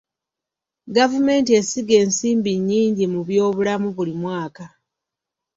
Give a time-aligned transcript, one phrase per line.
[0.95, 4.65] Gavumenti esiga ensimbi nnyingi mu by'obulamu buli mwaka.